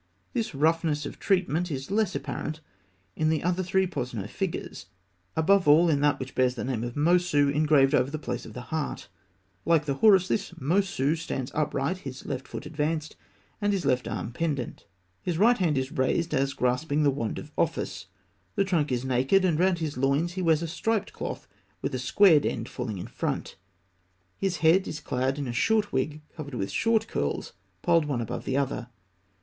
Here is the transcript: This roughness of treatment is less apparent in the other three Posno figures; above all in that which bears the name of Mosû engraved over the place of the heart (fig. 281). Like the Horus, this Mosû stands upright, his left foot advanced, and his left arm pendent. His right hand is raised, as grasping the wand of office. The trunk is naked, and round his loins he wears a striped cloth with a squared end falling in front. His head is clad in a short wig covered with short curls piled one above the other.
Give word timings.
This 0.33 0.55
roughness 0.55 1.05
of 1.05 1.19
treatment 1.19 1.69
is 1.69 1.91
less 1.91 2.15
apparent 2.15 2.59
in 3.15 3.29
the 3.29 3.43
other 3.43 3.61
three 3.61 3.85
Posno 3.85 4.27
figures; 4.27 4.87
above 5.35 5.67
all 5.67 5.89
in 5.91 6.01
that 6.01 6.19
which 6.19 6.33
bears 6.33 6.55
the 6.55 6.63
name 6.63 6.83
of 6.83 6.95
Mosû 6.95 7.53
engraved 7.53 7.93
over 7.93 8.09
the 8.09 8.17
place 8.17 8.43
of 8.43 8.53
the 8.55 8.61
heart 8.73 9.01
(fig. 9.01 9.09
281). 9.65 9.75
Like 9.77 9.85
the 9.85 9.93
Horus, 9.93 10.27
this 10.27 10.51
Mosû 10.53 11.15
stands 11.15 11.51
upright, 11.53 11.99
his 11.99 12.25
left 12.25 12.47
foot 12.47 12.65
advanced, 12.65 13.15
and 13.61 13.71
his 13.73 13.85
left 13.85 14.07
arm 14.07 14.31
pendent. 14.31 14.87
His 15.21 15.37
right 15.37 15.59
hand 15.59 15.77
is 15.77 15.91
raised, 15.91 16.33
as 16.33 16.53
grasping 16.55 17.03
the 17.03 17.11
wand 17.11 17.37
of 17.37 17.51
office. 17.55 18.07
The 18.55 18.63
trunk 18.65 18.91
is 18.91 19.05
naked, 19.05 19.45
and 19.45 19.59
round 19.59 19.77
his 19.77 19.97
loins 19.97 20.31
he 20.33 20.41
wears 20.41 20.63
a 20.63 20.67
striped 20.67 21.13
cloth 21.13 21.47
with 21.83 21.93
a 21.93 21.99
squared 21.99 22.43
end 22.47 22.67
falling 22.67 22.97
in 22.97 23.05
front. 23.05 23.55
His 24.35 24.57
head 24.65 24.87
is 24.87 24.99
clad 24.99 25.37
in 25.37 25.47
a 25.47 25.53
short 25.53 25.93
wig 25.93 26.21
covered 26.35 26.55
with 26.55 26.71
short 26.71 27.07
curls 27.07 27.53
piled 27.83 28.05
one 28.05 28.19
above 28.19 28.45
the 28.45 28.57
other. 28.57 28.89